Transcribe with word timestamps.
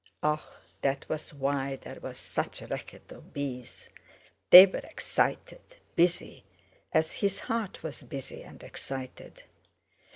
Ah! 0.23 0.43
that 0.81 1.07
was 1.09 1.31
why 1.31 1.75
there 1.75 1.99
was 2.01 2.17
such 2.17 2.63
a 2.63 2.65
racket 2.65 3.11
of 3.11 3.33
bees. 3.33 3.91
They 4.49 4.65
were 4.65 4.79
excited—busy, 4.79 6.43
as 6.91 7.11
his 7.11 7.41
heart 7.41 7.83
was 7.83 8.01
busy 8.01 8.41
and 8.43 8.63
excited. 8.63 9.43